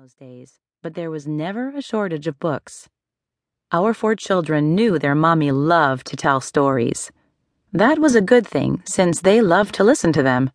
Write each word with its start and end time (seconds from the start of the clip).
those 0.00 0.14
days, 0.14 0.58
but 0.82 0.94
there 0.94 1.10
was 1.10 1.26
never 1.26 1.76
a 1.76 1.82
shortage 1.82 2.26
of 2.26 2.38
books. 2.38 2.88
Our 3.70 3.92
four 3.92 4.14
children 4.14 4.74
knew 4.74 4.98
their 4.98 5.14
mommy 5.14 5.50
loved 5.50 6.06
to 6.06 6.16
tell 6.16 6.40
stories. 6.40 7.12
That 7.70 7.98
was 7.98 8.14
a 8.14 8.22
good 8.22 8.46
thing, 8.46 8.82
since 8.86 9.20
they 9.20 9.42
loved 9.42 9.74
to 9.74 9.84
listen 9.84 10.10
to 10.14 10.22
them. 10.22 10.52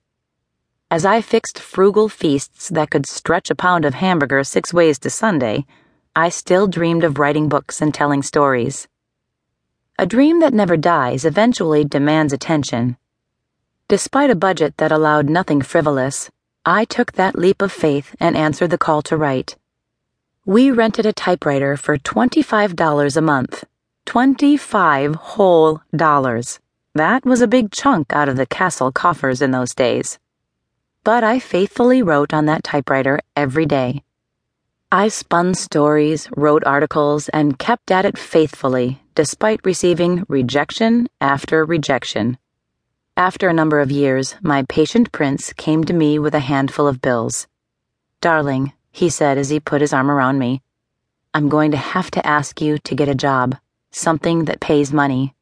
As 0.89 1.05
I 1.05 1.21
fixed 1.21 1.59
frugal 1.59 2.09
feasts 2.09 2.69
that 2.69 2.89
could 2.89 3.05
stretch 3.05 3.51
a 3.51 3.55
pound 3.55 3.85
of 3.85 3.93
hamburger 3.93 4.43
six 4.43 4.73
ways 4.73 4.97
to 4.99 5.11
Sunday, 5.11 5.67
I 6.15 6.29
still 6.29 6.65
dreamed 6.65 7.03
of 7.03 7.19
writing 7.19 7.47
books 7.47 7.81
and 7.83 7.93
telling 7.93 8.23
stories. 8.23 8.87
A 9.99 10.07
dream 10.07 10.39
that 10.39 10.55
never 10.55 10.75
dies 10.75 11.23
eventually 11.23 11.85
demands 11.85 12.33
attention. 12.33 12.97
Despite 13.89 14.31
a 14.31 14.35
budget 14.47 14.77
that 14.77 14.91
allowed 14.91 15.29
nothing 15.29 15.61
frivolous, 15.61 16.31
I 16.67 16.85
took 16.85 17.11
that 17.11 17.37
leap 17.37 17.61
of 17.61 17.71
faith 17.71 18.15
and 18.19 18.35
answered 18.35 18.71
the 18.71 18.79
call 18.79 19.03
to 19.03 19.15
write. 19.15 19.55
We 20.47 20.71
rented 20.71 21.05
a 21.05 21.13
typewriter 21.13 21.77
for 21.77 21.99
$25 21.99 23.17
a 23.17 23.21
month. 23.21 23.63
25 24.07 25.15
whole 25.15 25.81
dollars. 25.95 26.59
That 26.95 27.23
was 27.23 27.41
a 27.41 27.47
big 27.47 27.71
chunk 27.71 28.13
out 28.13 28.29
of 28.29 28.37
the 28.37 28.47
castle 28.47 28.91
coffers 28.91 29.43
in 29.43 29.51
those 29.51 29.75
days. 29.75 30.17
But 31.03 31.23
I 31.23 31.37
faithfully 31.37 32.01
wrote 32.01 32.33
on 32.33 32.45
that 32.45 32.63
typewriter 32.63 33.19
every 33.35 33.67
day. 33.67 34.01
I 34.91 35.09
spun 35.09 35.53
stories, 35.53 36.27
wrote 36.35 36.63
articles, 36.63 37.29
and 37.29 37.59
kept 37.59 37.91
at 37.91 38.05
it 38.05 38.17
faithfully, 38.17 39.03
despite 39.13 39.59
receiving 39.63 40.23
rejection 40.27 41.09
after 41.21 41.63
rejection. 41.63 42.39
After 43.17 43.47
a 43.47 43.53
number 43.53 43.79
of 43.79 43.91
years, 43.91 44.35
my 44.41 44.63
patient 44.63 45.13
prince 45.13 45.53
came 45.53 45.85
to 45.85 45.93
me 45.93 46.19
with 46.19 46.35
a 46.35 46.41
handful 46.41 46.85
of 46.85 47.01
bills. 47.01 47.47
Darling, 48.19 48.73
he 48.91 49.09
said 49.09 49.37
as 49.37 49.49
he 49.49 49.61
put 49.61 49.79
his 49.79 49.93
arm 49.93 50.11
around 50.11 50.37
me, 50.37 50.61
I'm 51.33 51.47
going 51.47 51.71
to 51.71 51.77
have 51.77 52.11
to 52.11 52.27
ask 52.27 52.59
you 52.59 52.77
to 52.79 52.93
get 52.93 53.07
a 53.07 53.15
job, 53.15 53.55
something 53.91 54.45
that 54.45 54.59
pays 54.59 54.91
money. 54.91 55.33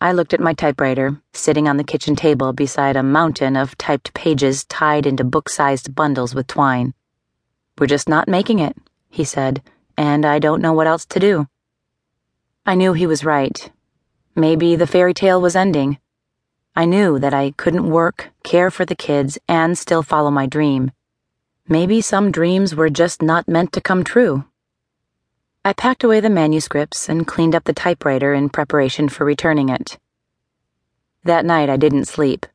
I 0.00 0.10
looked 0.10 0.34
at 0.34 0.40
my 0.40 0.54
typewriter, 0.54 1.22
sitting 1.32 1.68
on 1.68 1.76
the 1.76 1.84
kitchen 1.84 2.16
table 2.16 2.52
beside 2.52 2.96
a 2.96 3.04
mountain 3.04 3.54
of 3.54 3.78
typed 3.78 4.12
pages 4.12 4.64
tied 4.64 5.06
into 5.06 5.22
book 5.22 5.48
sized 5.48 5.94
bundles 5.94 6.34
with 6.34 6.48
twine. 6.48 6.94
We're 7.78 7.86
just 7.86 8.08
not 8.08 8.26
making 8.26 8.58
it, 8.58 8.76
he 9.08 9.22
said, 9.22 9.62
and 9.96 10.26
I 10.26 10.40
don't 10.40 10.60
know 10.60 10.72
what 10.72 10.88
else 10.88 11.06
to 11.06 11.20
do. 11.20 11.46
I 12.66 12.74
knew 12.74 12.92
he 12.92 13.06
was 13.06 13.24
right. 13.24 13.70
Maybe 14.34 14.74
the 14.74 14.88
fairy 14.88 15.14
tale 15.14 15.40
was 15.40 15.54
ending. 15.54 15.98
I 16.74 16.86
knew 16.86 17.18
that 17.18 17.34
I 17.34 17.50
couldn't 17.58 17.90
work, 17.90 18.30
care 18.44 18.70
for 18.70 18.86
the 18.86 18.96
kids, 18.96 19.38
and 19.46 19.76
still 19.76 20.02
follow 20.02 20.30
my 20.30 20.46
dream. 20.46 20.90
Maybe 21.68 22.00
some 22.00 22.32
dreams 22.32 22.74
were 22.74 22.88
just 22.88 23.20
not 23.20 23.46
meant 23.46 23.72
to 23.74 23.80
come 23.80 24.04
true. 24.04 24.44
I 25.64 25.74
packed 25.74 26.02
away 26.02 26.20
the 26.20 26.30
manuscripts 26.30 27.10
and 27.10 27.26
cleaned 27.26 27.54
up 27.54 27.64
the 27.64 27.74
typewriter 27.74 28.32
in 28.32 28.48
preparation 28.48 29.10
for 29.10 29.24
returning 29.24 29.68
it. 29.68 29.98
That 31.24 31.44
night 31.44 31.68
I 31.68 31.76
didn't 31.76 32.06
sleep. 32.06 32.46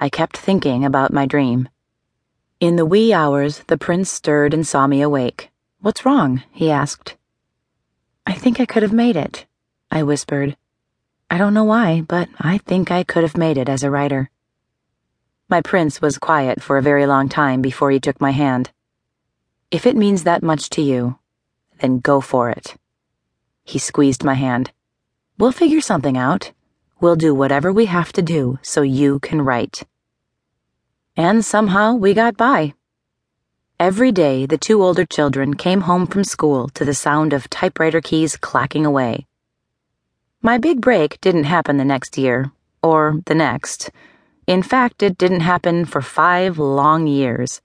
I 0.00 0.08
kept 0.08 0.36
thinking 0.36 0.84
about 0.84 1.12
my 1.12 1.24
dream. 1.24 1.68
In 2.58 2.76
the 2.76 2.84
wee 2.84 3.12
hours, 3.12 3.60
the 3.68 3.78
prince 3.78 4.10
stirred 4.10 4.52
and 4.52 4.66
saw 4.66 4.86
me 4.86 5.00
awake. 5.00 5.50
What's 5.80 6.04
wrong? 6.04 6.42
he 6.50 6.70
asked. 6.70 7.16
I 8.26 8.32
think 8.32 8.60
I 8.60 8.66
could 8.66 8.82
have 8.82 8.92
made 8.92 9.16
it, 9.16 9.46
I 9.90 10.02
whispered. 10.02 10.56
I 11.32 11.38
don't 11.38 11.54
know 11.54 11.62
why, 11.62 12.00
but 12.00 12.28
I 12.40 12.58
think 12.58 12.90
I 12.90 13.04
could 13.04 13.22
have 13.22 13.36
made 13.36 13.56
it 13.56 13.68
as 13.68 13.84
a 13.84 13.90
writer. 13.90 14.30
My 15.48 15.62
prince 15.62 16.02
was 16.02 16.18
quiet 16.18 16.60
for 16.60 16.76
a 16.76 16.82
very 16.82 17.06
long 17.06 17.28
time 17.28 17.62
before 17.62 17.92
he 17.92 18.00
took 18.00 18.20
my 18.20 18.32
hand. 18.32 18.72
If 19.70 19.86
it 19.86 19.96
means 19.96 20.24
that 20.24 20.42
much 20.42 20.70
to 20.70 20.82
you, 20.82 21.20
then 21.78 22.00
go 22.00 22.20
for 22.20 22.50
it. 22.50 22.74
He 23.62 23.78
squeezed 23.78 24.24
my 24.24 24.34
hand. 24.34 24.72
We'll 25.38 25.52
figure 25.52 25.80
something 25.80 26.18
out. 26.18 26.50
We'll 27.00 27.14
do 27.14 27.32
whatever 27.32 27.72
we 27.72 27.86
have 27.86 28.12
to 28.14 28.22
do 28.22 28.58
so 28.62 28.82
you 28.82 29.20
can 29.20 29.40
write. 29.40 29.84
And 31.16 31.44
somehow 31.44 31.94
we 31.94 32.12
got 32.12 32.36
by. 32.36 32.74
Every 33.78 34.10
day, 34.10 34.46
the 34.46 34.58
two 34.58 34.82
older 34.82 35.06
children 35.06 35.54
came 35.54 35.82
home 35.82 36.08
from 36.08 36.24
school 36.24 36.68
to 36.70 36.84
the 36.84 36.92
sound 36.92 37.32
of 37.32 37.48
typewriter 37.48 38.00
keys 38.00 38.36
clacking 38.36 38.84
away. 38.84 39.26
My 40.42 40.56
big 40.56 40.80
break 40.80 41.20
didn't 41.20 41.44
happen 41.44 41.76
the 41.76 41.84
next 41.84 42.16
year, 42.16 42.50
or 42.82 43.20
the 43.26 43.34
next. 43.34 43.90
In 44.46 44.62
fact, 44.62 45.02
it 45.02 45.18
didn't 45.18 45.40
happen 45.40 45.84
for 45.84 46.00
five 46.00 46.58
long 46.58 47.06
years. 47.06 47.60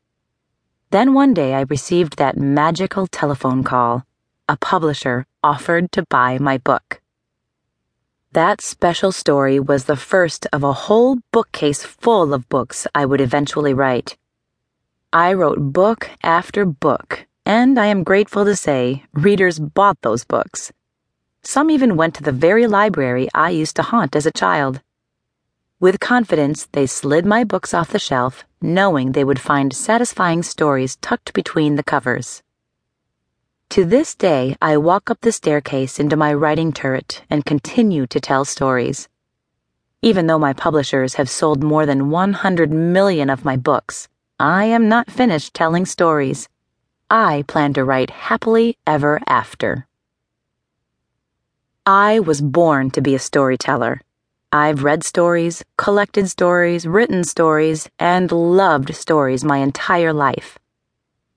Then 0.91 1.13
one 1.13 1.33
day 1.33 1.53
I 1.53 1.61
received 1.69 2.17
that 2.17 2.37
magical 2.37 3.07
telephone 3.07 3.63
call. 3.63 4.05
A 4.49 4.57
publisher 4.57 5.25
offered 5.41 5.89
to 5.93 6.03
buy 6.09 6.37
my 6.37 6.57
book. 6.57 7.01
That 8.33 8.59
special 8.59 9.13
story 9.13 9.57
was 9.57 9.85
the 9.85 9.95
first 9.95 10.45
of 10.51 10.61
a 10.61 10.73
whole 10.73 11.19
bookcase 11.31 11.85
full 11.85 12.33
of 12.33 12.49
books 12.49 12.87
I 12.93 13.05
would 13.05 13.21
eventually 13.21 13.73
write. 13.73 14.17
I 15.13 15.31
wrote 15.31 15.71
book 15.71 16.09
after 16.21 16.65
book, 16.65 17.25
and 17.45 17.79
I 17.79 17.85
am 17.85 18.03
grateful 18.03 18.43
to 18.43 18.55
say 18.57 19.05
readers 19.13 19.59
bought 19.59 20.01
those 20.01 20.25
books. 20.25 20.73
Some 21.47 21.69
even 21.69 21.95
went 21.95 22.15
to 22.15 22.23
the 22.23 22.31
very 22.31 22.65
library 22.65 23.29
I 23.35 23.51
used 23.51 23.75
to 23.75 23.83
haunt 23.83 24.15
as 24.15 24.25
a 24.25 24.31
child. 24.31 24.81
With 25.79 25.99
confidence, 25.99 26.67
they 26.71 26.87
slid 26.87 27.23
my 27.23 27.43
books 27.43 27.71
off 27.71 27.91
the 27.91 27.99
shelf, 27.99 28.43
knowing 28.63 29.11
they 29.11 29.23
would 29.23 29.39
find 29.39 29.71
satisfying 29.71 30.41
stories 30.41 30.95
tucked 30.95 31.33
between 31.33 31.75
the 31.75 31.83
covers. 31.83 32.41
To 33.69 33.85
this 33.85 34.15
day, 34.15 34.55
I 34.59 34.77
walk 34.77 35.11
up 35.11 35.21
the 35.21 35.31
staircase 35.31 35.99
into 35.99 36.17
my 36.17 36.33
writing 36.33 36.73
turret 36.73 37.21
and 37.29 37.45
continue 37.45 38.07
to 38.07 38.19
tell 38.19 38.43
stories. 38.43 39.07
Even 40.01 40.25
though 40.25 40.39
my 40.39 40.53
publishers 40.53 41.13
have 41.13 41.29
sold 41.29 41.63
more 41.63 41.85
than 41.85 42.09
100 42.09 42.71
million 42.71 43.29
of 43.29 43.45
my 43.45 43.55
books, 43.55 44.09
I 44.39 44.65
am 44.65 44.89
not 44.89 45.11
finished 45.11 45.53
telling 45.53 45.85
stories. 45.85 46.49
I 47.11 47.43
plan 47.47 47.73
to 47.73 47.83
write 47.83 48.09
happily 48.09 48.79
ever 48.87 49.21
after. 49.27 49.85
I 51.87 52.19
was 52.19 52.41
born 52.41 52.89
to 52.91 53.01
be 53.01 53.13
a 53.13 53.19
storyteller. 53.19 54.01
I've 54.51 54.83
read 54.83 55.03
stories, 55.03 55.63
collected 55.77 56.27
stories, 56.27 56.87
written 56.87 57.23
stories, 57.23 57.87
and 57.99 58.31
loved 58.31 58.95
stories 58.95 59.43
my 59.43 59.57
entire 59.57 60.11
life. 60.11 60.57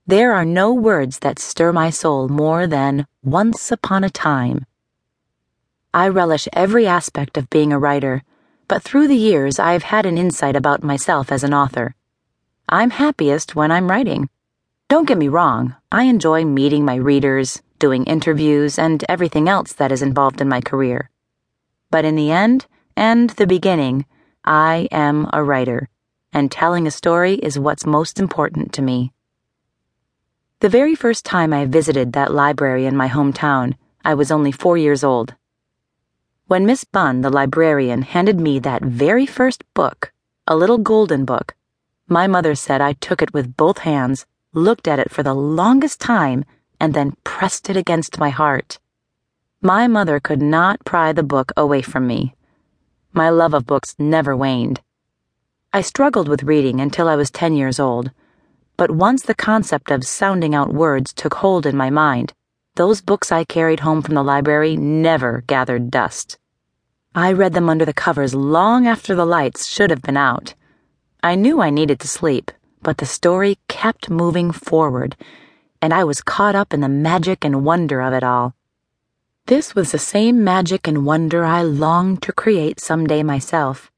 There 0.07 0.33
are 0.33 0.45
no 0.45 0.73
words 0.73 1.19
that 1.19 1.37
stir 1.37 1.71
my 1.71 1.91
soul 1.91 2.29
more 2.29 2.65
than 2.65 3.05
once 3.21 3.71
upon 3.71 4.03
a 4.03 4.09
time. 4.09 4.65
I 5.93 6.07
relish 6.07 6.47
every 6.51 6.87
aspect 6.87 7.37
of 7.37 7.51
being 7.51 7.71
a 7.71 7.77
writer, 7.77 8.23
but 8.67 8.81
through 8.81 9.07
the 9.07 9.15
years 9.15 9.59
I've 9.59 9.83
had 9.83 10.07
an 10.07 10.17
insight 10.17 10.55
about 10.55 10.81
myself 10.81 11.31
as 11.31 11.43
an 11.43 11.53
author. 11.53 11.93
I'm 12.67 12.89
happiest 12.89 13.55
when 13.55 13.71
I'm 13.71 13.87
writing. 13.87 14.29
Don't 14.87 15.07
get 15.07 15.19
me 15.19 15.27
wrong, 15.27 15.75
I 15.91 16.05
enjoy 16.05 16.43
meeting 16.43 16.85
my 16.85 16.95
readers, 16.95 17.61
doing 17.79 18.03
interviews, 18.03 18.77
and 18.77 19.03
everything 19.09 19.49
else 19.49 19.73
that 19.73 19.91
is 19.91 20.01
involved 20.01 20.41
in 20.41 20.49
my 20.49 20.61
career. 20.61 21.09
But 21.89 22.05
in 22.05 22.15
the 22.15 22.31
end, 22.31 22.67
and 22.95 23.29
the 23.31 23.47
beginning, 23.47 24.05
I 24.43 24.87
am 24.91 25.27
a 25.33 25.43
writer, 25.43 25.89
and 26.31 26.51
telling 26.51 26.85
a 26.85 26.91
story 26.91 27.35
is 27.35 27.57
what's 27.57 27.85
most 27.85 28.19
important 28.19 28.73
to 28.73 28.81
me. 28.81 29.13
The 30.59 30.69
very 30.69 30.93
first 30.93 31.25
time 31.25 31.53
I 31.53 31.65
visited 31.65 32.13
that 32.13 32.33
library 32.33 32.85
in 32.85 32.97
my 32.97 33.07
hometown, 33.07 33.75
I 34.03 34.13
was 34.13 34.29
only 34.29 34.51
four 34.51 34.77
years 34.77 35.03
old. 35.03 35.35
When 36.47 36.65
Miss 36.65 36.83
Bunn, 36.83 37.21
the 37.21 37.29
librarian, 37.29 38.01
handed 38.01 38.39
me 38.39 38.59
that 38.59 38.83
very 38.83 39.25
first 39.25 39.63
book, 39.73 40.11
a 40.45 40.57
little 40.57 40.77
golden 40.77 41.23
book, 41.23 41.55
my 42.07 42.27
mother 42.27 42.55
said 42.55 42.81
I 42.81 42.93
took 42.93 43.21
it 43.21 43.33
with 43.33 43.55
both 43.55 43.79
hands, 43.79 44.25
looked 44.51 44.87
at 44.87 44.99
it 44.99 45.11
for 45.11 45.21
the 45.21 45.35
longest 45.35 46.01
time, 46.01 46.43
and 46.79 46.93
then 46.93 47.15
pressed 47.23 47.69
it 47.69 47.77
against 47.77 48.19
my 48.19 48.29
heart. 48.29 48.79
My 49.61 49.87
mother 49.87 50.19
could 50.19 50.41
not 50.41 50.85
pry 50.85 51.11
the 51.11 51.23
book 51.23 51.51
away 51.57 51.81
from 51.81 52.07
me. 52.07 52.33
My 53.11 53.29
love 53.29 53.53
of 53.53 53.65
books 53.65 53.95
never 53.99 54.35
waned. 54.35 54.81
I 55.73 55.81
struggled 55.81 56.29
with 56.29 56.43
reading 56.43 56.79
until 56.79 57.09
I 57.09 57.15
was 57.15 57.29
10 57.29 57.55
years 57.55 57.79
old, 57.79 58.11
but 58.77 58.91
once 58.91 59.23
the 59.23 59.35
concept 59.35 59.91
of 59.91 60.05
sounding 60.05 60.55
out 60.55 60.73
words 60.73 61.11
took 61.11 61.33
hold 61.35 61.65
in 61.65 61.75
my 61.75 61.89
mind, 61.89 62.33
those 62.75 63.01
books 63.01 63.31
I 63.31 63.43
carried 63.43 63.81
home 63.81 64.01
from 64.01 64.15
the 64.15 64.23
library 64.23 64.77
never 64.77 65.43
gathered 65.47 65.91
dust. 65.91 66.37
I 67.13 67.33
read 67.33 67.53
them 67.53 67.67
under 67.67 67.83
the 67.83 67.93
covers 67.93 68.33
long 68.33 68.87
after 68.87 69.13
the 69.13 69.25
lights 69.25 69.67
should 69.67 69.89
have 69.89 70.01
been 70.01 70.15
out. 70.15 70.53
I 71.21 71.35
knew 71.35 71.59
I 71.59 71.69
needed 71.69 71.99
to 71.99 72.07
sleep, 72.07 72.51
but 72.81 72.99
the 72.99 73.05
story 73.05 73.57
kept 73.67 74.09
moving 74.09 74.51
forward 74.51 75.17
and 75.81 75.93
I 75.93 76.03
was 76.03 76.21
caught 76.21 76.55
up 76.55 76.73
in 76.73 76.81
the 76.81 76.89
magic 76.89 77.43
and 77.43 77.65
wonder 77.65 78.01
of 78.01 78.13
it 78.13 78.23
all. 78.23 78.53
This 79.45 79.73
was 79.73 79.91
the 79.91 79.97
same 79.97 80.43
magic 80.43 80.87
and 80.87 81.05
wonder 81.05 81.43
I 81.43 81.63
longed 81.63 82.21
to 82.23 82.31
create 82.31 82.79
someday 82.79 83.23
myself. 83.23 83.91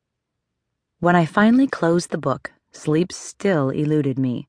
When 0.99 1.15
I 1.15 1.25
finally 1.25 1.67
closed 1.67 2.11
the 2.11 2.17
book, 2.17 2.53
sleep 2.71 3.11
still 3.11 3.69
eluded 3.69 4.17
me. 4.17 4.47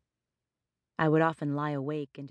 I 0.99 1.08
would 1.08 1.23
often 1.23 1.56
lie 1.56 1.70
awake 1.70 2.11
into 2.17 2.29
the 2.29 2.31